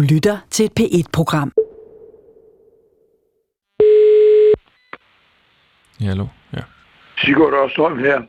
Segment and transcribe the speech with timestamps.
[0.00, 1.52] Du lytter til et P1-program.
[6.00, 6.26] Ja, hallo.
[6.52, 6.58] Ja.
[7.18, 8.20] Sigurd Ørstrøm her.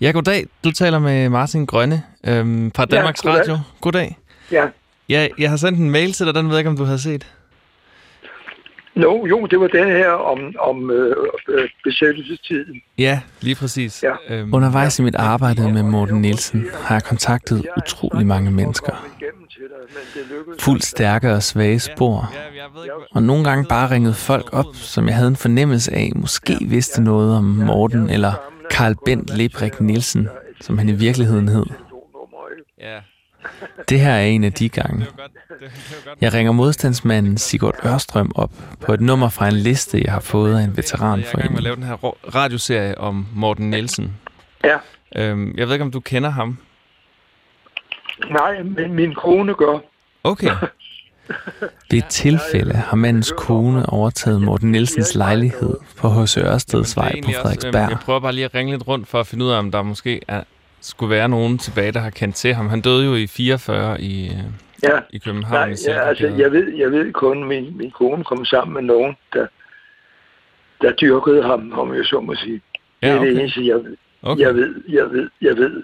[0.00, 0.46] Ja, goddag.
[0.64, 3.40] Du taler med Martin Grønne øhm, fra Danmarks goddag.
[3.40, 3.58] Radio.
[3.80, 4.18] Goddag.
[4.52, 4.66] Ja.
[5.08, 6.96] Ja, jeg har sendt en mail til dig, den ved jeg ikke, om du har
[6.96, 7.32] set.
[8.94, 11.16] No, jo, det var den her om, om øh,
[11.48, 12.82] øh, besættelsestiden.
[12.98, 14.02] Ja, lige præcis.
[14.02, 14.14] Ja.
[14.28, 19.06] Øhm, Undervejs i mit arbejde med Morten Nielsen har jeg kontaktet utrolig mange mennesker.
[20.60, 22.32] Fuldt stærke og svage spor.
[23.10, 27.02] Og nogle gange bare ringet folk op, som jeg havde en fornemmelse af, måske vidste
[27.02, 28.32] noget om Morten eller
[28.70, 30.28] Karl Bent Lebrik Nielsen,
[30.60, 31.66] som han i virkeligheden hed.
[32.80, 32.98] Ja.
[33.88, 35.06] Det her er en af de gange.
[36.20, 38.50] Jeg ringer modstandsmanden Sigurd Ørstrøm op
[38.80, 41.36] på et nummer fra en liste, jeg har fået af en veteranforening.
[41.36, 44.16] Jeg er med at lave den her radioserie om Morten Nielsen.
[44.64, 44.76] Ja.
[45.16, 46.58] Øhm, jeg ved ikke, om du kender ham.
[48.30, 49.78] Nej, men min kone gør.
[50.24, 50.50] Okay.
[51.90, 56.36] Ved et tilfælde har mandens kone overtaget Morten Nielsens lejlighed på H.C.
[56.36, 57.90] Ørsteds vej på Frederiksberg.
[57.90, 59.82] Jeg prøver bare lige at ringe lidt rundt for at finde ud af, om der
[59.82, 60.42] måske er,
[60.80, 62.68] skulle være nogen tilbage, der har kendt til ham.
[62.68, 64.44] Han døde jo i 44 i, øh,
[64.82, 64.98] ja.
[65.10, 65.68] i København.
[65.68, 68.82] Nej, ja, altså, jeg ved, jeg ved kun, at min, min kone kom sammen med
[68.82, 69.46] nogen, der,
[70.80, 72.60] der dyrkede ham, om jeg så må sige.
[73.02, 73.30] Ja, det er okay.
[73.30, 73.96] det eneste, jeg ved.
[74.22, 74.42] Okay.
[74.42, 75.82] Jeg ved, jeg ved, jeg ved.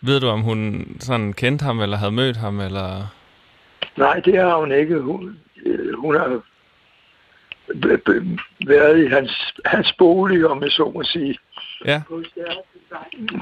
[0.00, 3.14] Ved du, om hun sådan kendte ham, eller havde mødt ham, eller...
[3.96, 4.98] Nej, det har hun ikke.
[5.00, 6.40] Hun, øh, hun har
[8.66, 11.38] været i hans, hans bolig, om jeg så må sige.
[11.84, 12.02] Ja.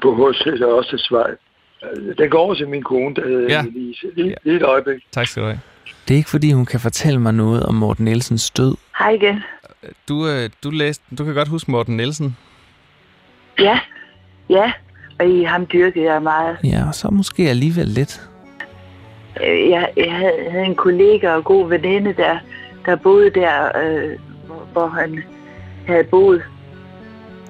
[0.02, 1.30] På hos Ørstedsvej.
[2.18, 3.60] Den går over til min kone, der hedder Ja.
[3.66, 4.06] Elise.
[4.16, 5.02] Lige, lige et øjeblik.
[5.12, 5.60] Tak skal du have.
[6.08, 8.74] Det er ikke, fordi hun kan fortælle mig noget om Morten Nielsens død.
[8.98, 9.42] Hej igen.
[10.08, 12.36] Du, øh, du, læste, du kan godt huske Morten Nielsen.
[13.60, 13.80] Ja,
[14.50, 14.72] ja.
[15.20, 16.56] Og i ham dyrkede jeg meget.
[16.64, 18.28] Ja, og så måske alligevel lidt.
[19.46, 22.38] Øh, Jeg, jeg havde, havde en kollega og god veninde, der,
[22.86, 25.22] der boede der, øh, hvor, hvor han
[25.86, 26.42] havde boet.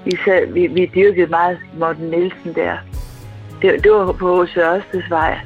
[0.05, 2.77] Vi, sad, vi, vi dyrkede meget Morten Nielsen der.
[3.63, 4.57] Det, det var på H.C.
[4.57, 5.39] Ørstedsvej.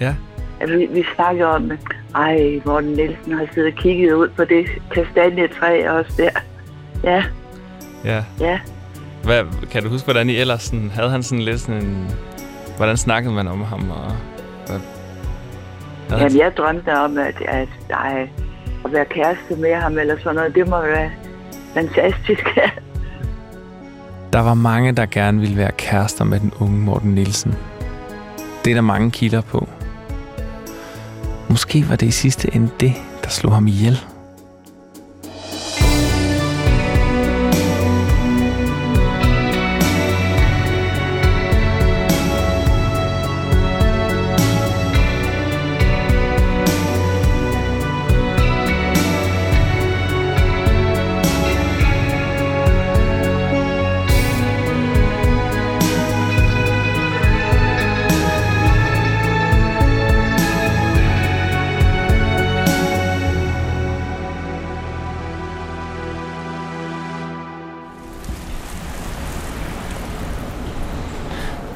[0.00, 0.14] Ja.
[0.60, 1.70] At vi, vi snakkede om,
[2.14, 6.30] ej, Morten Nielsen har siddet og kigget ud på det kastanjetræ også der.
[7.04, 7.24] Ja,
[8.04, 8.24] Ja.
[8.40, 8.60] ja.
[9.24, 12.10] Hvad, kan du huske, hvordan I ellers sådan, havde han sådan lidt sådan en...
[12.76, 13.90] Hvordan snakkede man om ham?
[13.90, 14.12] Og,
[14.68, 14.82] havde
[16.10, 18.28] Jamen, han, jeg drømte om, at, at, ej,
[18.84, 20.54] at være kæreste med ham eller sådan noget.
[20.54, 21.10] Det må være
[21.74, 22.46] fantastisk.
[24.32, 27.54] der var mange, der gerne ville være kærester med den unge Morten Nielsen.
[28.64, 29.68] Det er der mange kilder på.
[31.48, 34.00] Måske var det i sidste ende det, der slog ham ihjel.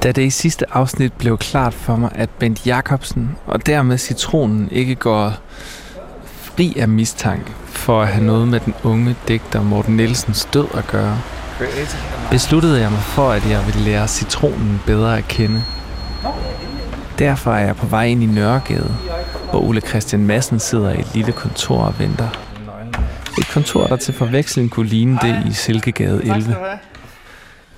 [0.05, 4.69] Da det i sidste afsnit blev klart for mig, at Bent Jacobsen og dermed citronen
[4.73, 5.33] ikke går
[6.25, 10.87] fri af mistanke for at have noget med den unge digter Morten Nielsens død at
[10.87, 11.19] gøre,
[12.31, 15.63] besluttede jeg mig for, at jeg ville lære citronen bedre at kende.
[17.19, 18.97] Derfor er jeg på vej ind i Nørregade,
[19.51, 22.29] hvor Ole Christian Madsen sidder i et lille kontor og venter.
[23.39, 26.57] Et kontor, der til forveksling kunne ligne det i Silkegade 11.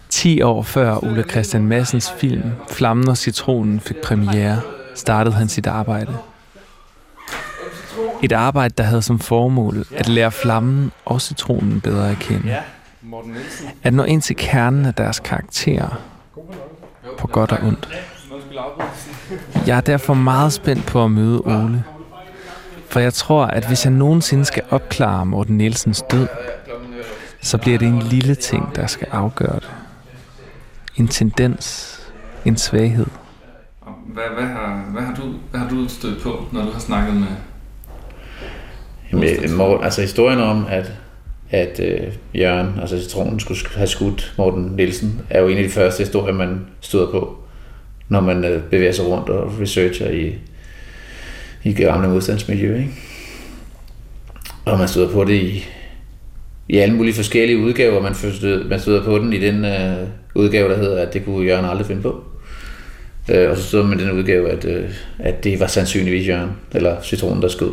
[0.08, 4.60] 10 år før Ole Christian Massens film Flammen og Citronen fik premiere,
[4.94, 6.16] startede han sit arbejde.
[8.22, 12.56] Et arbejde, der havde som formål at lære flammen og citronen bedre at kende.
[13.82, 16.00] At nå ind til kernen af deres karakterer,
[17.18, 17.88] på godt og ondt.
[19.66, 21.84] Jeg er derfor meget spændt på at møde Ole.
[22.88, 26.28] For jeg tror, at hvis jeg nogensinde skal opklare Morten Nielsens død,
[27.42, 29.70] så bliver det en lille ting, der skal afgøre det.
[30.96, 31.96] En tendens,
[32.44, 33.06] en svaghed.
[34.06, 37.14] Hvad, hvad, har, hvad, har du, hvad har du stødt på, når du har snakket
[37.16, 37.26] med...
[39.12, 40.92] Jamen, Morten, altså historien om, at,
[41.50, 45.70] at øh, Jørgen, altså citronen, skulle have skudt Morten Nielsen, er jo en af de
[45.70, 47.38] første historier, man støder på,
[48.08, 50.34] når man øh, bevæger sig rundt og researcher i,
[51.64, 52.76] i gamle modstandsmiljø.
[52.78, 52.90] Ikke?
[54.64, 55.64] Og man støder på det i,
[56.68, 58.02] i alle mulige forskellige udgaver.
[58.02, 61.46] Man, støder, man støder på den i den øh, udgave, der hedder, at det kunne
[61.46, 62.24] Jørgen aldrig finde på.
[63.30, 66.50] Øh, og så stod man i den udgave, at, øh, at det var sandsynligvis Jørgen,
[66.72, 67.72] eller citronen, der skød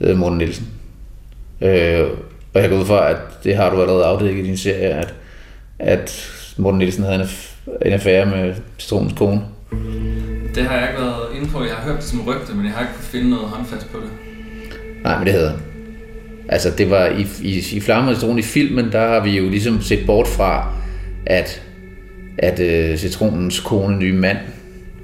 [0.00, 0.66] øh, Morten Nielsen.
[1.60, 2.06] Øh,
[2.54, 5.14] og jeg går ud fra, at det har du allerede afdækket i din serie, at,
[5.78, 7.28] at Morten Nielsen havde en,
[7.86, 9.40] en affære med Citronens kone.
[10.54, 11.64] Det har jeg ikke været inde på.
[11.64, 13.98] Jeg har hørt det som rygte, men jeg har ikke kunnet finde noget håndfast på
[13.98, 14.10] det.
[15.02, 15.75] Nej, men det han.
[16.48, 19.48] Altså, det var i, i, i Flamme og Citron i filmen, der har vi jo
[19.48, 20.72] ligesom set bort fra,
[21.26, 21.62] at,
[22.38, 24.38] at uh, Citronens kone, nye mand,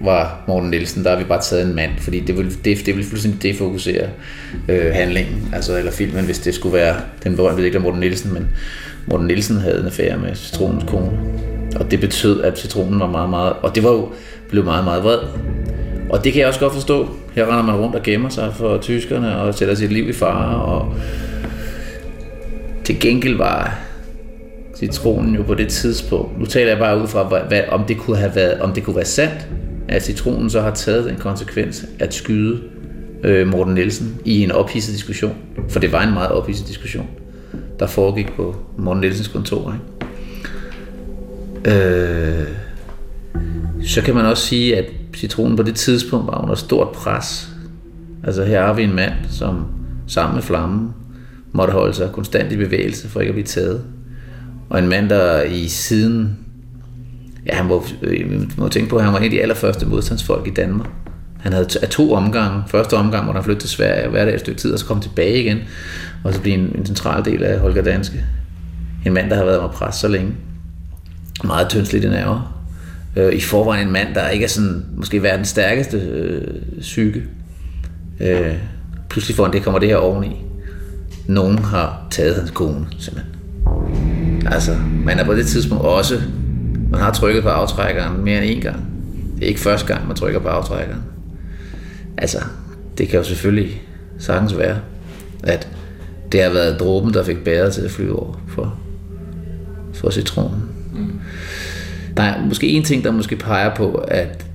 [0.00, 1.04] var Morten Nielsen.
[1.04, 4.06] Der har vi bare taget en mand, fordi det ville, det, det ville fuldstændig defokusere
[4.68, 8.48] øh, handlingen, altså, eller filmen, hvis det skulle være den berømte ikke Morten Nielsen, men
[9.06, 11.10] Morten Nielsen havde en affære med Citronens kone.
[11.76, 13.52] Og det betød, at citronen var meget, meget...
[13.62, 14.12] Og det var jo
[14.48, 15.18] blev meget, meget vred.
[16.10, 17.08] Og det kan jeg også godt forstå.
[17.34, 20.62] Her render man rundt og gemmer sig for tyskerne og sætter sit liv i fare.
[20.62, 20.94] Og
[22.84, 23.78] til gengæld var
[24.76, 26.38] citronen jo på det tidspunkt.
[26.38, 28.96] Nu taler jeg bare ud fra, hvad, om, det kunne have været, om det kunne
[28.96, 29.48] være sandt,
[29.88, 32.60] at citronen så har taget den konsekvens at skyde
[33.24, 35.36] øh, Morten Nielsen i en ophidset diskussion.
[35.68, 37.06] For det var en meget ophidset diskussion,
[37.78, 39.74] der foregik på Morten Nielsens kontor.
[39.74, 39.84] Ikke?
[41.78, 42.46] Øh,
[43.86, 44.84] så kan man også sige, at
[45.16, 47.48] citronen på det tidspunkt var under stort pres.
[48.24, 49.64] Altså her har vi en mand, som
[50.06, 50.94] sammen med flammen
[51.52, 53.84] måtte holde sig konstant i bevægelse for ikke at blive taget.
[54.70, 56.38] Og en mand, der i siden...
[57.46, 60.46] Ja, han må, øh, må tænke på, at han var en af de allerførste modstandsfolk
[60.46, 60.88] i Danmark.
[61.40, 62.62] Han havde to, to omgange.
[62.68, 65.00] Første omgang, hvor han flyttede til Sverige hver dag et stykke tid, og så kom
[65.00, 65.58] tilbage igen.
[66.24, 68.24] Og så blev en, en central del af Holger Danske.
[69.06, 70.32] En mand, der har været under pres så længe.
[71.44, 72.62] Meget tyndsligt i nerver
[73.16, 77.22] øh, i forvejen en mand, der ikke er sådan, måske verdens stærkeste øh, psyke.
[78.20, 78.54] Øh,
[79.08, 80.44] pludselig foran det kommer det her oveni.
[81.26, 83.32] Nogen har taget hans kone, simpelthen.
[84.46, 86.20] Altså, man er på det tidspunkt også,
[86.90, 88.86] man har trykket på aftrækkeren mere end en gang.
[89.34, 91.02] Det er ikke første gang, man trykker på aftrækkeren.
[92.16, 92.38] Altså,
[92.98, 93.82] det kan jo selvfølgelig
[94.18, 94.76] sagtens være,
[95.42, 95.68] at
[96.32, 98.78] det har været dråben, der fik bæret til at flyve over for,
[99.94, 100.62] for citronen.
[100.92, 101.20] Mm.
[102.16, 104.46] Der er måske en ting, der måske peger på, at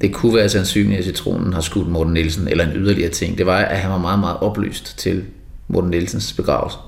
[0.00, 3.38] det kunne være sandsynligt, at citronen har skudt Morten Nielsen, eller en yderligere ting.
[3.38, 5.24] Det var, at han var meget, meget oplyst til
[5.68, 6.78] Morten Nielsens begravelse.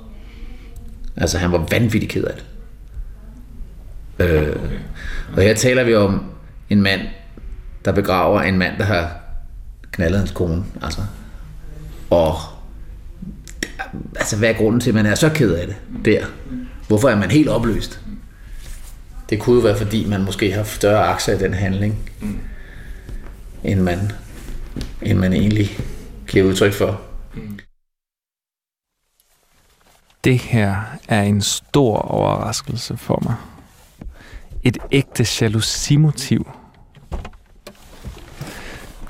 [1.17, 2.45] Altså, han var vanvittig ked af det.
[4.27, 4.57] Øh,
[5.37, 6.25] og her taler vi om
[6.71, 7.01] en mand,
[7.85, 9.17] der begraver en mand, der har
[9.93, 10.65] knaldet hans kone.
[10.83, 11.01] Altså.
[12.11, 12.37] Og
[14.17, 16.27] altså, hvad er grunden til, at man er så ked af det der?
[16.89, 18.01] Hvorfor er man helt opløst?
[19.31, 22.39] Det kunne jo være, fordi man måske har større aktier i den handling, mm
[23.65, 24.13] end, man,
[25.03, 25.71] end man egentlig
[26.29, 27.01] giver udtryk for.
[30.25, 30.77] Det her
[31.09, 33.35] er en stor overraskelse for mig.
[34.63, 36.51] Et ægte jalousimotiv.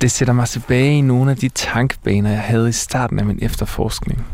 [0.01, 3.39] Det sætter mig tilbage i nogle af de tankbaner, jeg havde i starten af min
[3.43, 4.27] efterforskning.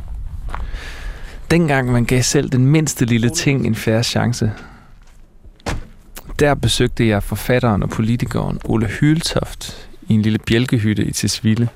[1.50, 4.53] Dengang man gav selv den mindste lille ting en færre chance,
[6.38, 11.69] der besøgte jeg forfatteren og politikeren Ole Hyltoft i en lille bjælkehytte i Tisvilde.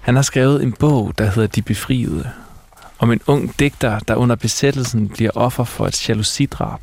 [0.00, 2.30] Han har skrevet en bog, der hedder De Befriede,
[2.98, 6.80] om en ung digter, der under besættelsen bliver offer for et jalousidrab.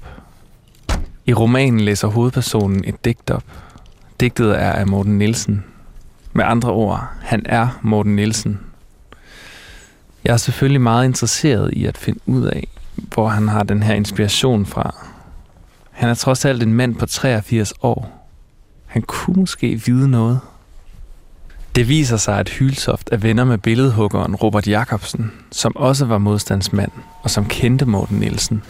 [1.26, 3.44] I romanen læser hovedpersonen et digt op.
[4.20, 5.64] Digtet er af Morten Nielsen.
[6.34, 8.60] Med andre ord, han er Morten Nielsen.
[10.24, 13.94] Jeg er selvfølgelig meget interesseret i at finde ud af, hvor han har den her
[13.94, 14.96] inspiration fra,
[15.92, 18.28] han er trods alt en mand på 83 år.
[18.86, 20.40] Han kunne måske vide noget.
[21.76, 26.92] Det viser sig, at Hylsoft er venner med billedhuggeren Robert Jacobsen, som også var modstandsmand,
[27.24, 28.64] og som kendte Morten Nielsen.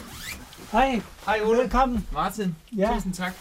[0.72, 1.02] Hej.
[1.26, 1.60] Hej Ole.
[1.60, 2.06] Velkommen.
[2.14, 2.56] Martin.
[2.78, 2.90] Ja.
[2.94, 3.34] Tusind tak.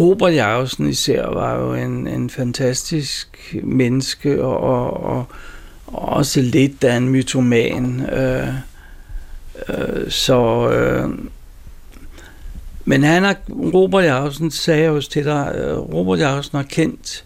[0.00, 5.26] Robert Jacobsen især var jo en, en fantastisk menneske, og, og,
[5.86, 8.00] og, også lidt af en mytoman.
[8.00, 8.48] Øh,
[9.68, 11.10] øh, så øh,
[12.84, 13.36] men han har,
[13.74, 17.24] Robert Jacobsen sagde jo til dig, øh, Robert Jacobsen har kendt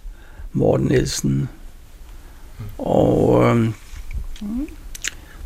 [0.52, 1.49] Morten Nielsen.
[2.78, 3.68] Og øh,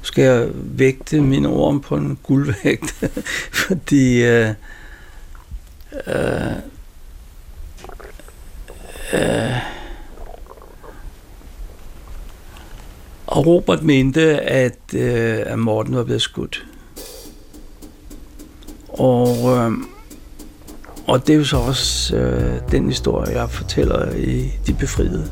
[0.02, 3.04] skal jeg vægte mine ord på en guldvægt,
[3.66, 4.54] fordi øh,
[6.06, 6.52] øh,
[9.12, 9.56] øh,
[13.26, 16.66] og Robert mente, at, øh, at Morten var blevet skudt.
[18.88, 19.72] Og øh,
[21.06, 25.30] og det er jo så også øh, den historie, jeg fortæller i De Befriede.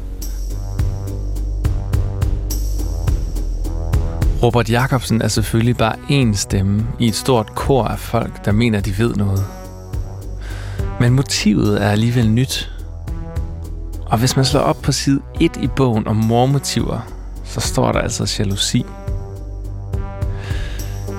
[4.42, 8.80] Robert Jacobsen er selvfølgelig bare én stemme i et stort kor af folk, der mener,
[8.80, 9.44] de ved noget.
[11.00, 12.70] Men motivet er alligevel nyt.
[14.06, 17.00] Og hvis man slår op på side 1 i bogen om mormotiver,
[17.44, 18.84] så står der altså jalousi.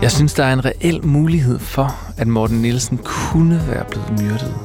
[0.05, 4.55] Jeg synes, der er en reel mulighed for, at Morten Nielsen kunne være blevet myrdet.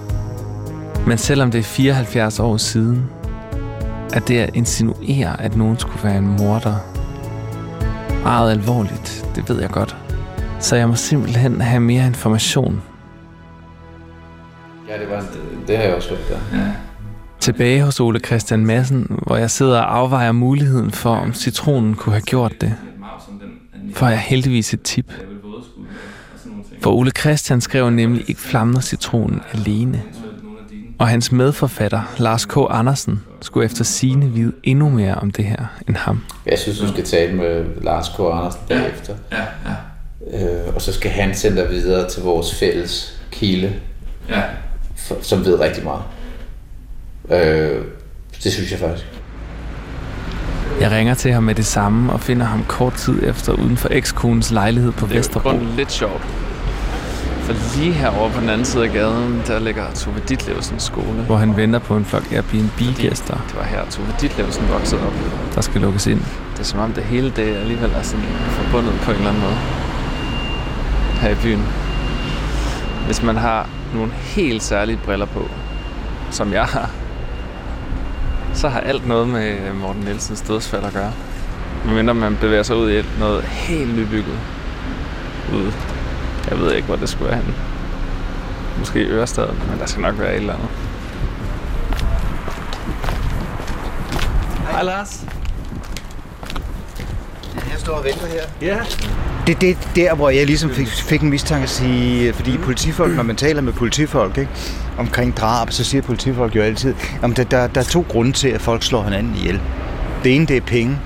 [1.06, 3.04] Men selvom det er 74 år siden,
[4.12, 6.74] at det at insinuere, at nogen skulle være en morder,
[8.22, 9.96] meget alvorligt, det ved jeg godt.
[10.58, 12.82] Så jeg må simpelthen have mere information.
[14.88, 16.58] Ja, det, var, det, det har jeg også hørt der.
[16.58, 16.72] Ja.
[17.40, 22.12] Tilbage hos Ole Christian Madsen, hvor jeg sidder og afvejer muligheden for, om citronen kunne
[22.12, 22.74] have gjort det.
[23.94, 25.12] Får jeg heldigvis et tip.
[26.82, 30.02] For Ole Christian skrev nemlig ikke Flammer Citronen alene.
[30.98, 32.56] Og hans medforfatter, Lars K.
[32.70, 36.24] Andersen, skulle efter sine vide endnu mere om det her end ham.
[36.46, 38.20] Jeg synes, du skal tale med Lars K.
[38.20, 39.14] Andersen bagefter.
[39.32, 40.66] Ja, ja.
[40.66, 43.72] Øh, og så skal han sende dig videre til vores fælles kilde,
[44.28, 44.42] ja.
[44.96, 46.02] for, som ved rigtig meget.
[47.30, 47.84] Øh,
[48.44, 49.06] det synes jeg faktisk.
[50.80, 53.88] Jeg ringer til ham med det samme og finder ham kort tid efter uden for
[53.92, 55.50] ekskonens lejlighed på Vesterbro.
[55.50, 56.22] Det er lidt sjovt.
[57.50, 61.36] For lige herovre på den anden side af gaden, der ligger Tove Ditlevsens skole, hvor
[61.36, 63.34] han venter på en flok Airbnb-gæster.
[63.48, 65.12] Det var her, Tove Ditlevsen voksede op.
[65.54, 66.20] Der skal lukkes ind.
[66.52, 69.42] Det er som om det hele det alligevel er sådan forbundet på en eller anden
[69.42, 69.56] måde.
[71.20, 71.66] Her i byen.
[73.06, 75.48] Hvis man har nogle helt særlige briller på,
[76.30, 76.90] som jeg har,
[78.54, 81.12] så har alt noget med Morten Nielsens dødsfald at gøre.
[81.84, 84.38] Medmindre man bevæger sig ud i noget helt nybygget.
[85.54, 85.72] Ude
[86.50, 87.54] jeg ved ikke, hvor det skulle være henne.
[88.78, 90.68] Måske i Ørestaden, men der skal nok være et eller andet.
[94.70, 95.24] Hej Lars.
[97.54, 98.68] Jeg står og venter her.
[98.68, 98.78] Ja.
[99.46, 103.16] Det er det, der, hvor jeg ligesom fik, fik en mistanke at sige, fordi politifolk,
[103.16, 104.50] når man taler med politifolk ikke,
[104.98, 108.48] omkring drab, så siger politifolk jo altid, at der, der, der er to grunde til,
[108.48, 109.60] at folk slår hinanden ihjel.
[110.24, 110.98] Det ene, det er penge,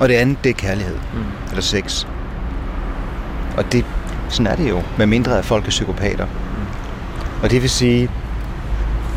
[0.00, 0.96] og det andet, det er kærlighed.
[1.14, 1.20] Mm.
[1.50, 2.06] Eller sex.
[3.56, 3.84] Og det
[4.28, 6.26] sådan er det jo, med mindre af folk er psykopater.
[7.42, 8.10] Og det vil sige,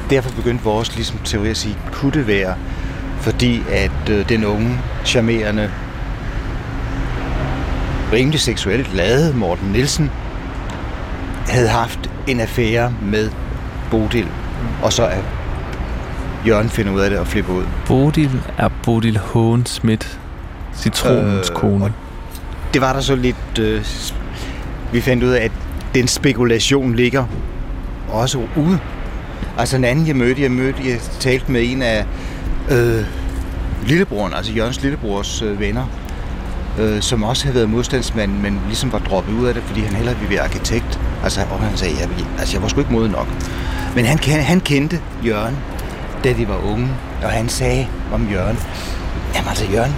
[0.09, 2.55] derfor begyndte vores ligesom, teori at sige, kunne det være,
[3.19, 5.71] fordi at øh, den unge, charmerende,
[8.13, 10.11] rimelig seksuelt lavede Morten Nielsen,
[11.47, 13.29] havde haft en affære med
[13.91, 14.27] Bodil,
[14.83, 15.21] og så er
[16.47, 17.63] Jørgen finder ud af det og flipper ud.
[17.87, 20.19] Bodil er Bodil Hågen Schmidt,
[20.75, 21.93] citronens øh, kone.
[22.73, 23.83] Det var der så lidt øh,
[24.91, 25.51] vi fandt ud af, at
[25.95, 27.25] den spekulation ligger
[28.09, 28.79] også ude.
[29.57, 32.05] Altså en anden, jeg mødte, jeg mødte, jeg talte med en af
[32.71, 33.05] øh,
[33.85, 35.85] lillebroren, altså Jørgens lillebrors øh, venner,
[36.79, 39.95] øh, som også havde været modstandsmand, men ligesom var droppet ud af det, fordi han
[39.95, 40.99] hellere ville være arkitekt.
[41.23, 43.27] Altså, og han sagde, jeg, altså, jeg var sgu ikke moden nok.
[43.95, 45.57] Men han, han kendte Jørgen,
[46.23, 46.89] da de var unge,
[47.23, 48.57] og han sagde om Jørgen,
[49.35, 49.95] jamen altså Jørgen,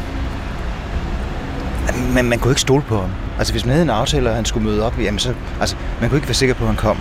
[2.14, 3.10] man, man kunne ikke stole på ham.
[3.38, 6.10] Altså hvis man havde en aftale, og han skulle møde op, jamen så, altså, man
[6.10, 6.98] kunne ikke være sikker på, at han kom.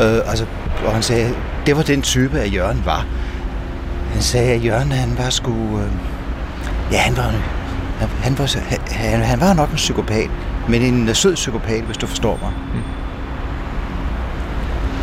[0.00, 0.46] Øh, altså,
[0.86, 1.34] og han sagde,
[1.66, 3.06] det var den type, af Jørgen var.
[4.12, 5.52] Han sagde, at Jørgen, han var sgu...
[5.52, 5.90] Øh,
[6.92, 7.22] ja, han var,
[8.00, 8.58] han, han, var,
[8.90, 10.30] han, han var nok en psykopat,
[10.68, 12.52] men en sød psykopat, hvis du forstår mig.
[12.74, 12.82] Mm.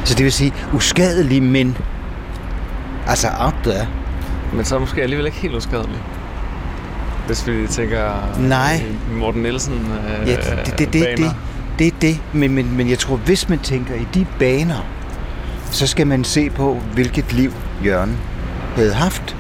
[0.06, 1.78] Så det vil sige, uskadelig, men
[3.08, 3.88] altså out there.
[4.54, 6.00] Men så måske alligevel ikke helt uskadelig.
[7.28, 8.84] Hvis vi tænker Nej.
[9.20, 11.36] Morten Nielsen øh, ja, det, det, det, det, det,
[11.80, 14.86] det er det, men, men, men jeg tror, hvis man tænker i de baner,
[15.72, 17.54] så skal man se på, hvilket liv
[17.86, 18.18] Jørgen
[18.76, 19.36] havde haft,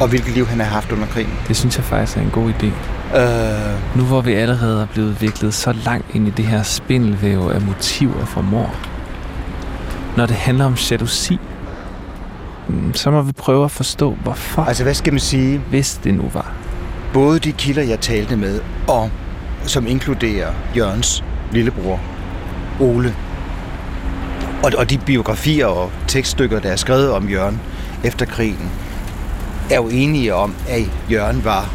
[0.00, 1.32] og hvilket liv han har haft under krigen.
[1.48, 2.66] Det synes jeg faktisk er en god idé.
[3.18, 3.96] Øh...
[3.98, 7.60] Nu hvor vi allerede er blevet viklet så langt ind i det her spindelvæv af
[7.60, 8.74] motiver for mor,
[10.16, 11.38] når det handler om jalousi,
[12.68, 14.62] mm, så må vi prøve at forstå, hvorfor.
[14.62, 15.58] Altså, hvad skal man sige?
[15.58, 16.52] Hvis det nu var
[17.12, 19.10] både de kilder, jeg talte med, og
[19.62, 22.00] som inkluderer Jørgens lillebror,
[22.80, 23.14] Ole,
[24.62, 27.60] og, og de biografier og tekststykker, der er skrevet om Jørgen
[28.04, 28.70] efter krigen,
[29.70, 31.70] er jo enige om, at Jørgen var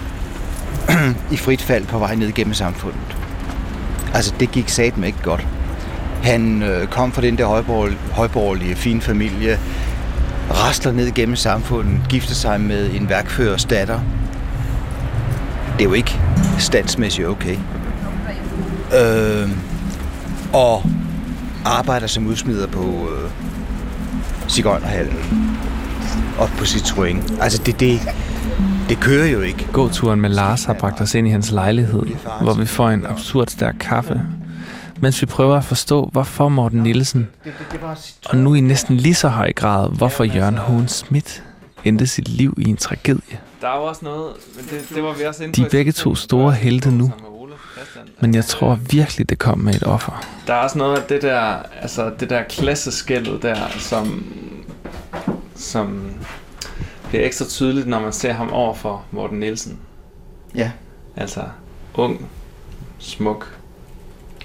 [1.34, 3.18] i frit fald på vej ned gennem samfundet.
[4.14, 5.48] Altså, det gik satme ikke godt.
[6.24, 7.46] Han øh, kom fra den der
[8.12, 9.60] højborgerlige, fine familie,
[10.52, 14.00] rastler ned gennem samfundet, gifter sig med en værkførers datter,
[15.76, 16.20] det er jo ikke
[16.60, 17.58] standsmæssigt okay.
[19.00, 19.50] Øh,
[20.54, 20.84] og
[21.66, 23.30] arbejder som udsmider på øh,
[24.48, 25.18] Sigøjnerhallen
[26.40, 27.44] og på Citroën.
[27.44, 28.00] Altså det, det,
[28.90, 29.68] det kører jo ikke.
[29.74, 32.04] Gåturen med Lars har bragt os ind i hans lejlighed,
[32.42, 34.22] hvor vi får en absurd stærk kaffe,
[35.00, 37.28] mens vi prøver at forstå, hvorfor Morten Nielsen,
[38.26, 41.44] og nu i næsten lige så høj grad, hvorfor Jørgen Hohen Schmidt
[41.84, 43.40] endte sit liv i en tragedie.
[43.66, 45.92] Der er jo også noget, men det, det var vi også inde De er begge
[45.92, 47.14] to store helte nu.
[48.20, 50.26] Men jeg tror virkelig, det kom med et offer.
[50.48, 51.40] Der er også noget af det der,
[51.82, 54.26] altså det der klasseskældet der, som,
[55.56, 56.12] som
[57.08, 59.80] bliver ekstra tydeligt, når man ser ham over for Morten Nielsen.
[60.56, 60.72] Ja,
[61.16, 61.42] Altså
[61.94, 62.28] ung,
[63.00, 63.58] smuk,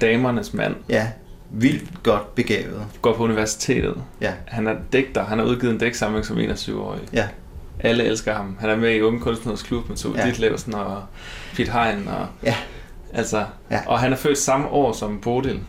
[0.00, 1.09] damernes mand, ja.
[1.50, 2.83] Vildt godt begavet.
[3.03, 3.95] går på universitetet.
[4.21, 7.00] Ja, Han er digter, han har udgivet en digtsamling som 21-årig.
[7.12, 7.29] ja,
[7.82, 8.56] Alle elsker ham.
[8.60, 10.26] Han er med i Unge Kunstners Klub med Tove Ja.
[10.26, 11.02] Ditlevsen og
[11.54, 12.08] Piet Hein.
[12.08, 12.56] Og, ja.
[13.12, 13.80] altså, Ja.
[13.87, 15.60] Og han er født samme år som Bodil.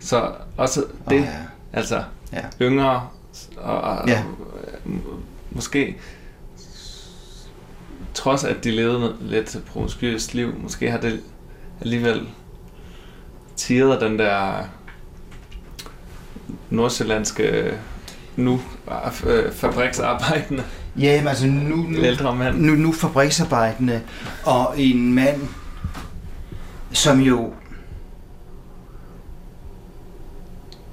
[0.00, 1.36] Så også det, oh, ja.
[1.72, 2.42] altså Ja.
[2.62, 3.08] yngre
[3.56, 4.22] og, og Ja.
[5.50, 5.96] måske
[8.14, 11.20] trods at de levede lidt promiskuøst liv, måske har det
[11.80, 12.28] alligevel
[13.56, 14.52] tiret den der
[16.70, 17.74] nordsjællandske
[18.40, 18.60] nu
[19.26, 20.62] øh, fabriksarbejdende
[20.98, 22.60] Ja, men altså nu, nu, ældre mand.
[22.60, 24.00] nu, nu fabriksarbejdende,
[24.44, 25.40] og en mand,
[26.92, 27.52] som jo...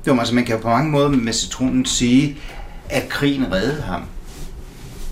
[0.08, 2.38] Jo, altså man kan jo på mange måder med citronen sige,
[2.90, 4.04] at krigen reddede ham.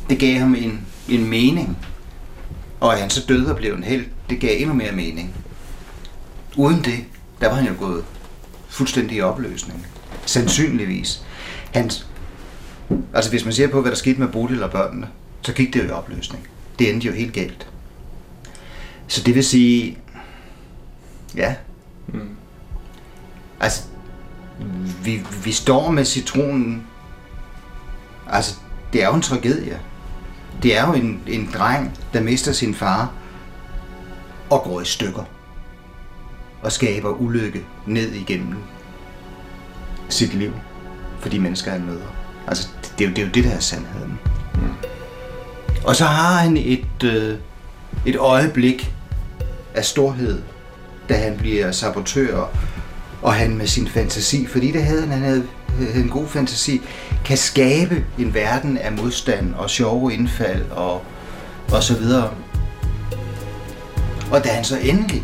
[0.10, 1.78] Det gav ham en, en mening.
[2.80, 5.36] Og at han så døde og blev en held, det gav endnu mere mening.
[6.56, 7.06] Uden det,
[7.42, 8.04] der var han jo gået
[8.70, 9.88] fuldstændig i opløsning.
[10.26, 11.26] Sandsynligvis.
[11.74, 12.08] Hans,
[13.14, 15.08] Altså hvis man ser på, hvad der skete med Bodil og børnene,
[15.42, 16.48] så gik det jo i opløsning.
[16.80, 17.68] Det endte jo helt galt.
[19.08, 19.98] Så det vil sige,
[21.36, 21.56] ja,
[22.08, 22.30] Mm.
[23.60, 23.84] altså,
[25.04, 26.88] vi, vi står med citronen,
[28.30, 28.56] altså,
[28.94, 29.80] det er jo en tragedie.
[30.64, 33.12] Det er jo en, en dreng, der mister sin far
[34.50, 35.24] og går i stykker
[36.62, 38.58] og skaber ulykke ned igennem
[40.10, 40.52] sit liv
[41.20, 42.25] for de mennesker, han møder.
[42.48, 42.68] Altså,
[43.00, 44.20] det, er, jo, det er jo det, der er sandheden.
[44.56, 44.62] Mm.
[45.86, 47.38] Og så har han et, øh,
[48.06, 48.94] et øjeblik
[49.76, 50.42] af storhed,
[51.10, 52.50] da han bliver sabotør,
[53.22, 55.48] og han med sin fantasi, fordi det havde han, han havde,
[55.80, 56.82] øh, havde en god fantasi,
[57.26, 61.02] kan skabe en verden af modstand og sjove indfald og,
[61.72, 62.32] og så videre.
[64.32, 65.24] Og da han så endelig,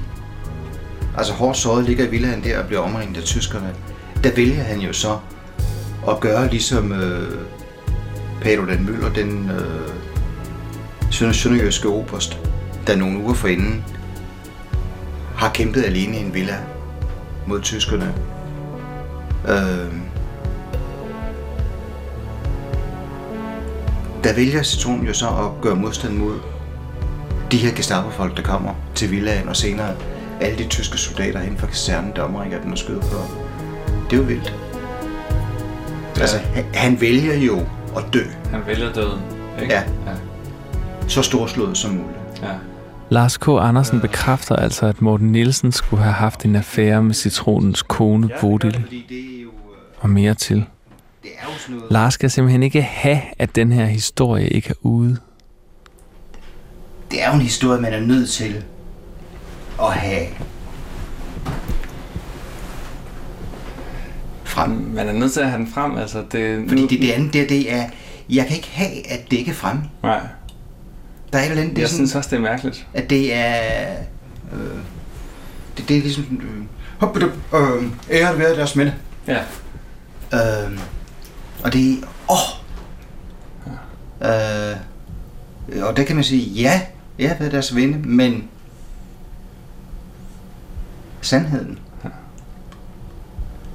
[1.17, 3.75] altså hårdt såret ligger i villaen der og bliver omringet af tyskerne,
[4.23, 5.17] der vælger han jo så
[6.03, 7.37] og gøre ligesom øh,
[8.41, 9.89] Paludan Møller, den øh,
[11.11, 12.39] sønder- sønderjyske oberst,
[12.87, 13.83] der nogle uger forinden
[15.35, 16.57] har kæmpet alene i en villa
[17.47, 18.13] mod tyskerne.
[19.47, 19.93] Øh,
[24.23, 26.39] der vælger Citron jo så at gøre modstand mod
[27.51, 29.95] de her Gestapo-folk, der kommer til villaen, og senere
[30.41, 33.17] alle de tyske soldater hen fra kasernen, der omringer den og skyder på.
[34.09, 34.70] Det er jo vildt.
[36.21, 36.23] Ja.
[36.23, 37.59] Altså, han, han vælger jo
[37.97, 39.21] at dø Han vælger døden.
[39.61, 39.73] Ikke?
[39.73, 39.79] Ja.
[40.07, 40.15] ja.
[41.07, 42.17] så storslået som muligt.
[42.41, 42.47] ja.
[43.09, 43.47] Lars K.
[43.47, 48.73] Andersen bekræfter altså, at Morten Nielsen skulle have haft en affære med citronens kone Bodil
[48.81, 49.53] Fordi det er jo, øh,
[49.99, 50.65] og mere til.
[51.23, 51.91] det er jo sådan noget...
[51.91, 55.17] Lars skal simpelthen ikke have, at den her historie ikke er ude.
[57.11, 58.63] Det er jo en historie, man er nødt til
[59.81, 60.27] at have
[64.63, 64.71] frem.
[64.95, 66.63] Man er nødt til at have den frem, altså det...
[66.67, 67.85] Fordi nu, det, det andet der, det er...
[68.29, 69.77] Jeg kan ikke have, at det ikke er frem.
[70.03, 70.19] Nej,
[71.33, 72.87] Der er et eller andet, det er jeg sådan, synes også, det er mærkeligt.
[72.93, 73.85] at det er...
[74.53, 74.77] Øh,
[75.77, 76.23] det, det er ligesom...
[76.43, 76.63] Øh,
[76.97, 78.93] hop, øh, ære være deres minde.
[79.27, 79.39] Ja.
[80.33, 80.77] Øh,
[81.63, 81.95] og det er...
[82.31, 82.37] Åh!
[84.21, 84.77] Øh,
[85.87, 86.81] og der kan man sige, ja,
[87.19, 88.47] jeg har været deres venner, men
[91.21, 91.79] sandheden.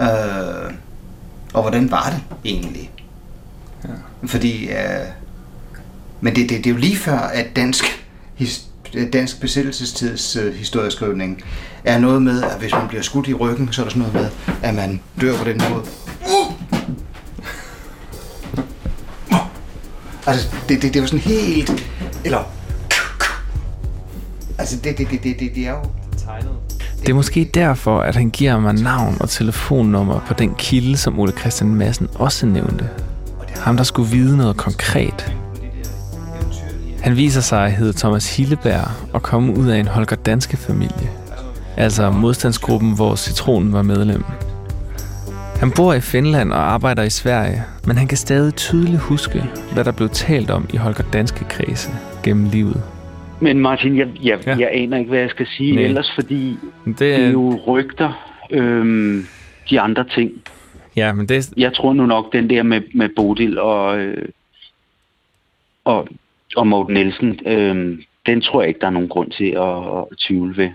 [0.00, 0.72] Øh,
[1.56, 2.90] og hvordan var det egentlig?
[3.84, 3.88] Ja.
[4.26, 5.06] Fordi, øh,
[6.20, 7.84] men det, det, det er jo lige før, at dansk,
[8.34, 8.66] his,
[9.12, 11.42] dansk besættelsestids øh, historieskrivning
[11.84, 14.14] er noget med, at hvis man bliver skudt i ryggen, så er der sådan noget
[14.14, 15.84] med, at man dør på den måde.
[20.28, 21.88] Altså, det, det, det var sådan helt...
[22.24, 22.52] Eller...
[24.58, 25.82] Altså, det, det, det, det, det, det er jo...
[27.06, 31.20] Det er måske derfor, at han giver mig navn og telefonnummer på den kilde, som
[31.20, 32.88] Ole Christian Madsen også nævnte.
[33.56, 35.36] Ham, der skulle vide noget konkret.
[37.00, 41.10] Han viser sig at hedde Thomas Hilleberg og komme ud af en Holger Danske familie.
[41.76, 44.24] Altså modstandsgruppen, hvor Citronen var medlem.
[45.56, 49.84] Han bor i Finland og arbejder i Sverige, men han kan stadig tydeligt huske, hvad
[49.84, 51.90] der blev talt om i Holger Danske kredse
[52.22, 52.82] gennem livet.
[53.40, 54.56] Men Martin, jeg, jeg, Ja.
[54.58, 55.84] jeg aner ikke, hvad jeg skal sige Nej.
[55.84, 58.12] Ellers, fordi Det det er jo rygter,
[58.50, 59.24] øhm,
[59.70, 60.30] de andre ting.
[60.96, 64.28] ja, men det, Jeg tror nu nok, den der med, med Bodil og, øh,
[65.84, 66.08] og
[66.56, 70.04] og Morten Nielsen, øh, den tror jeg ikke, der er nogen grund til at, at
[70.28, 70.70] tvivle ved.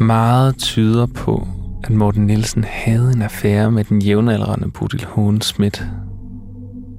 [0.00, 1.46] Meget tyder på,
[1.84, 5.82] at Morten Nielsen havde en affære med den jævnaldrende Bodil Hågen Schmidt,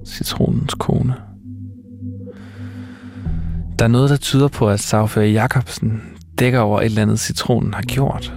[0.05, 1.13] citronens kone.
[3.79, 6.01] Der er noget, der tyder på, at sagfører Jacobsen
[6.39, 8.33] dækker over et eller andet, citronen har gjort.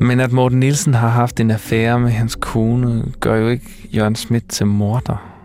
[0.00, 4.16] Men at Morten Nielsen har haft en affære med hans kone, gør jo ikke Jørgen
[4.16, 5.39] Schmidt til morder.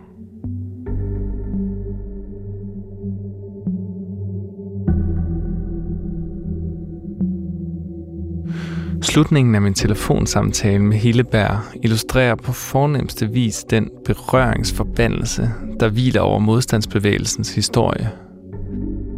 [9.16, 15.50] Slutningen af min telefonsamtale med Hilleberg illustrerer på fornemmeste vis den berøringsforbandelse,
[15.80, 18.10] der hviler over modstandsbevægelsens historie.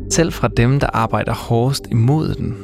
[0.10, 2.58] Selv fra dem, der arbejder hårdest imod den.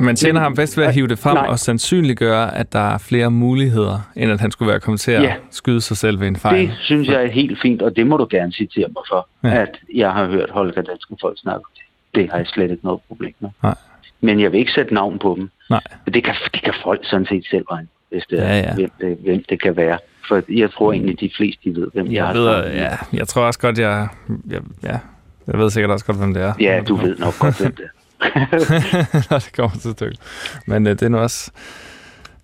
[0.00, 1.46] Man tjener ham bedst ved at hive det frem Nej.
[1.46, 5.22] og sandsynliggøre, at der er flere muligheder, end at han skulle være kommet til at
[5.22, 5.34] ja.
[5.50, 6.66] skyde sig selv ved en fejl.
[6.66, 9.62] Det synes jeg er helt fint, og det må du gerne citere mig for, ja.
[9.62, 11.82] at jeg har hørt Holger Danske folk snakke om det.
[12.14, 13.50] Det har jeg slet ikke noget problem med.
[13.62, 13.74] Nej.
[14.20, 15.50] Men jeg vil ikke sætte navn på dem.
[15.70, 15.80] Nej.
[16.14, 18.74] Det kan, det kan folk sådan set selv regne, hvis det er, ja, ja.
[18.74, 19.98] Hvem, det, hvem det kan være.
[20.28, 23.28] For jeg tror egentlig, de fleste de ved, hvem jeg, jeg har ved, Ja, jeg
[23.28, 24.08] tror også godt, jeg,
[24.50, 24.98] jeg, ja,
[25.46, 26.52] jeg ved sikkert også godt, hvem det er.
[26.60, 27.88] Ja, du ved nok godt, hvem det er.
[29.30, 30.20] Når det kommer til stykket.
[30.66, 31.50] Men uh, det er nu også...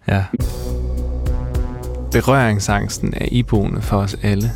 [0.09, 0.25] Ja.
[2.13, 4.51] Berøringsangsten er iboende for os alle.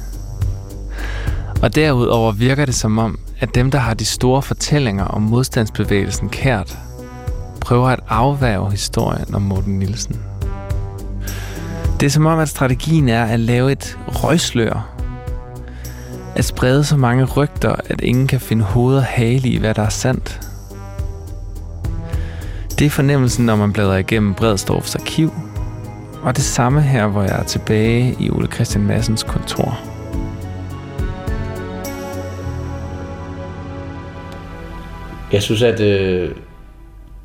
[1.62, 6.28] Og derudover virker det som om, at dem, der har de store fortællinger om modstandsbevægelsen
[6.28, 6.78] kært,
[7.60, 10.20] prøver at afværge historien om Morten Nielsen.
[12.00, 14.94] Det er som om, at strategien er at lave et røgslør.
[16.36, 19.82] At sprede så mange rygter, at ingen kan finde hoved og hale i, hvad der
[19.82, 20.40] er sandt.
[22.78, 25.32] Det er fornemmelsen, når man bladrer igennem Bredstorffs arkiv.
[26.22, 29.78] Og det samme her, hvor jeg er tilbage i Ole Christian Massens kontor.
[35.32, 36.34] Jeg synes, at øh,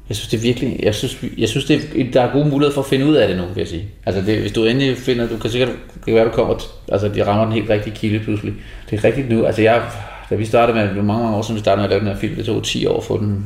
[0.09, 2.73] jeg synes, det er virkelig, jeg synes, jeg synes det, er, der er gode muligheder
[2.73, 3.85] for at finde ud af det nu, vil jeg sige.
[4.05, 6.55] Altså, det, hvis du endelig finder, du kan sikkert, det kan være, du kommer,
[6.91, 8.53] altså, de rammer den helt rigtige kilde pludselig.
[8.89, 9.81] Det er rigtigt nu, altså jeg,
[10.29, 12.07] da vi startede med, det mange, mange år siden vi startede med at lave den
[12.07, 13.45] her film, det tog 10 år for den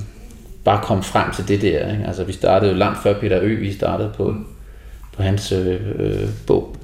[0.63, 1.91] bare komme frem til det der.
[1.91, 2.03] Ikke?
[2.07, 4.35] Altså, vi startede jo langt før Peter Ø, vi startede på,
[5.15, 6.75] på hans øh, øh, bog.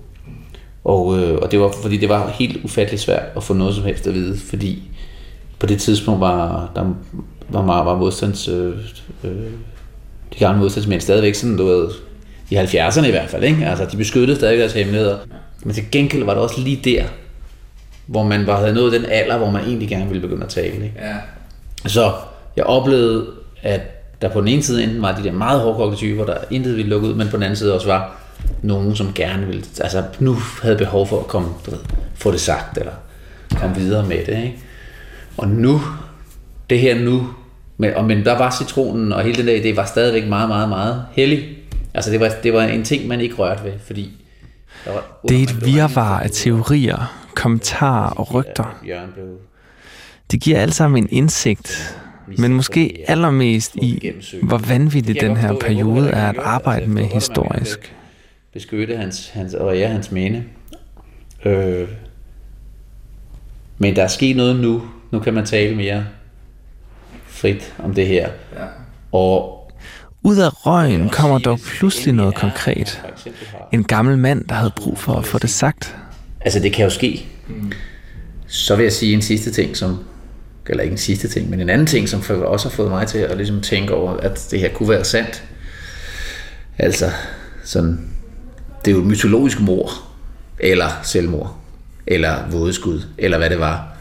[0.84, 3.84] Og, øh, og det var, fordi det var helt ufatteligt svært at få noget som
[3.84, 4.84] helst at vide, fordi
[5.60, 6.96] på det tidspunkt var der
[7.50, 8.74] var meget var modstands, øh,
[9.24, 9.32] øh,
[10.34, 11.90] de gamle modstandsmænd stadigvæk sådan, du ved,
[12.50, 13.66] i 70'erne i hvert fald, ikke?
[13.66, 15.18] Altså, de beskyttede stadig deres hemmeligheder.
[15.64, 17.04] Men til gengæld var det også lige der,
[18.06, 20.74] hvor man var, havde nået den alder, hvor man egentlig gerne ville begynde at tale,
[20.74, 20.94] ikke?
[21.02, 21.16] Ja.
[21.90, 22.12] Så
[22.56, 23.26] jeg oplevede,
[23.62, 23.82] at
[24.22, 26.90] der på den ene side enten var de der meget hårdkogte typer, der intet ville
[26.90, 28.18] lukke ud, men på den anden side også var
[28.62, 31.80] nogen, som gerne ville, altså nu havde behov for at komme, du ved,
[32.16, 32.92] få det sagt, eller
[33.56, 34.58] komme videre med det, ikke?
[35.38, 35.82] Og nu,
[36.70, 37.28] det her nu,
[37.78, 40.70] men, og, men der var citronen, og hele den der idé var stadigvæk meget, meget,
[40.70, 41.58] meget heldig.
[41.94, 44.12] Altså det var, det var en ting, man ikke rørte ved, fordi...
[44.86, 48.84] Der var, det er et virvar af teorier, kommentarer og rygter.
[50.32, 51.98] Det giver alle sammen en indsigt,
[52.38, 54.12] men måske allermest i,
[54.44, 57.96] hvor vanvittig den her periode er at arbejde med historisk.
[58.54, 60.44] Beskytte hans, hans, og ja, hans mene.
[61.46, 61.88] Øh,
[63.78, 64.82] men der er sket noget nu.
[65.12, 66.06] Nu kan man tale mere
[67.44, 68.30] frit om det her.
[68.54, 68.66] Ja.
[69.12, 69.60] Og
[70.22, 73.02] ud af røgen kommer dog pludselig noget konkret.
[73.72, 75.96] En gammel mand, der havde brug for at få det sagt.
[76.42, 77.26] Altså, det kan jo ske.
[77.48, 77.72] Mm.
[78.48, 80.04] Så vil jeg sige en sidste ting, som
[80.66, 83.18] eller ikke en sidste ting, men en anden ting, som også har fået mig til
[83.18, 85.44] at ligesom tænke over, at det her kunne være sandt.
[86.78, 87.12] Altså,
[87.64, 88.10] sådan,
[88.86, 89.92] det er jo et mytologisk mor,
[90.60, 91.58] eller selvmord,
[92.08, 93.93] eller vådeskud, eller hvad det var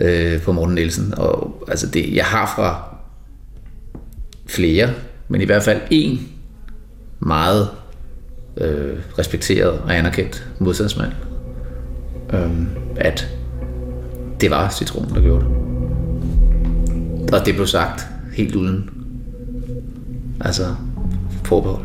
[0.00, 1.14] øh, på Morten Nielsen.
[1.16, 2.96] Og altså det, jeg har fra
[4.46, 4.90] flere,
[5.28, 6.28] men i hvert fald en
[7.20, 7.68] meget
[8.56, 11.12] øh, respekteret og anerkendt modstandsmand,
[12.32, 12.50] øh,
[12.96, 13.28] at
[14.40, 15.56] det var citronen, der gjorde det.
[17.34, 18.90] Og det blev sagt helt uden
[20.40, 20.74] altså
[21.44, 21.84] forbehold.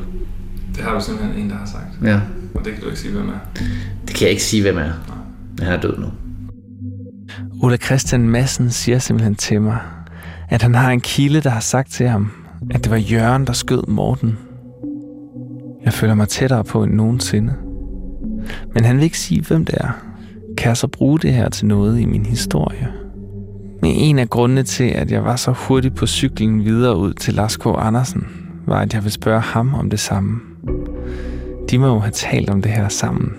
[0.75, 2.03] Det har du simpelthen en, der har sagt?
[2.03, 2.19] Ja.
[2.53, 3.39] Og det kan du ikke sige, hvem er?
[4.07, 4.81] Det kan jeg ikke sige, hvem er.
[4.81, 4.93] Nej.
[5.59, 6.07] Han er død nu.
[7.65, 9.77] Ole Christian Madsen siger simpelthen til mig,
[10.49, 12.31] at han har en kilde, der har sagt til ham,
[12.71, 14.37] at det var Jørgen, der skød Morten.
[15.85, 17.53] Jeg føler mig tættere på end nogensinde.
[18.73, 19.89] Men han vil ikke sige, hvem det er.
[20.57, 22.87] Kan jeg så bruge det her til noget i min historie?
[23.81, 27.33] Men en af grundene til, at jeg var så hurtigt på cyklen videre ud til
[27.33, 27.65] Lars K.
[27.65, 28.27] Andersen,
[28.67, 30.39] var, at jeg ville spørge ham om det samme.
[31.71, 33.33] De må jo have talt om det her sammen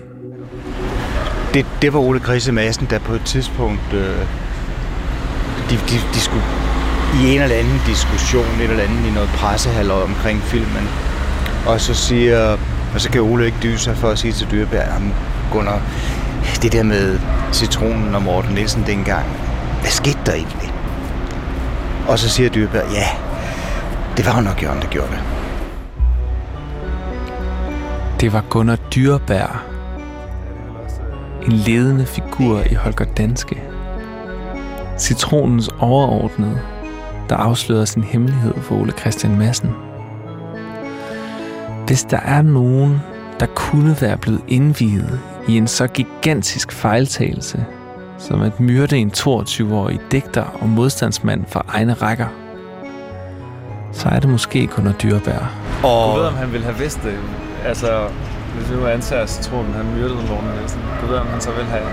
[1.57, 3.93] det, det var Ole Krise Madsen, der på et tidspunkt...
[3.93, 4.25] Øh,
[5.69, 6.43] de, de, de skulle
[7.21, 10.89] i en eller anden diskussion, et eller andet i noget pressehalløj omkring filmen.
[11.67, 12.57] Og så siger,
[12.93, 15.13] og så kan Ole ikke dyse sig for at sige til Dyrbær, ham
[15.51, 15.81] Gunnar,
[16.61, 17.19] det der med
[17.53, 19.25] citronen og Morten Nielsen dengang,
[19.81, 20.73] hvad skete der egentlig?
[22.07, 23.07] Og så siger Dyrbær, ja,
[24.17, 25.19] det var jo nok Jørgen, der gjorde det.
[28.21, 29.66] Det var Gunnar Dyrbær,
[31.47, 33.63] en ledende figur i Holger Danske.
[34.97, 36.59] Citronens overordnede,
[37.29, 39.69] der afslørede sin hemmelighed for Ole Christian Madsen.
[41.85, 43.01] Hvis der er nogen,
[43.39, 47.65] der kunne være blevet indviet i en så gigantisk fejltagelse,
[48.17, 52.27] som at myrde en 22-årig digter og modstandsmand fra egne rækker,
[53.91, 55.51] så er det måske kun at dyrebær.
[55.83, 56.15] Og...
[56.15, 57.19] Du ved, om han ville have vidst det.
[57.65, 58.09] Altså,
[58.57, 60.81] hvis vi nu antager citronen, han myrdede Morten Nielsen.
[61.01, 61.89] Du ved, om han så ville have,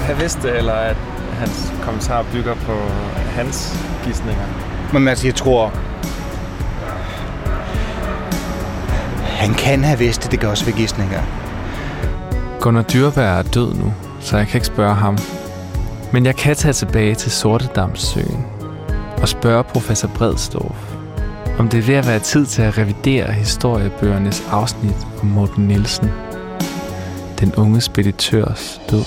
[0.00, 0.96] have vidst det, eller at
[1.38, 2.76] hans kommentar bygger på
[3.36, 4.44] hans gissninger.
[4.92, 5.72] Men altså, jeg tror...
[9.24, 11.22] Han kan have vidst det, det kan også være gissninger.
[12.60, 15.18] Gunnar Dyrberg er død nu, så jeg kan ikke spørge ham.
[16.12, 18.46] Men jeg kan tage tilbage til Sortedamssøen
[19.22, 20.87] og spørge professor Bredstorff,
[21.58, 26.10] om det er ved at være tid til at revidere historiebøgernes afsnit om Morten Nielsen,
[27.40, 29.04] den unge speditørs død.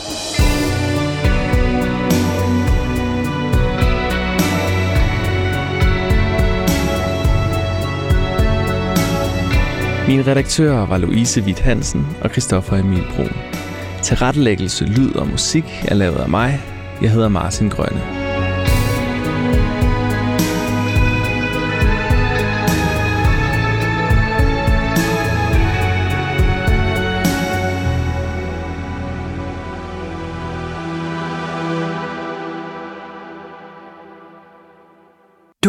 [10.08, 13.36] Mine redaktører var Louise Witt Hansen og Christoffer Emil Brun.
[14.04, 16.62] Tilrettelæggelse, lyd og musik er lavet af mig.
[17.02, 18.21] Jeg hedder Martin Grønne.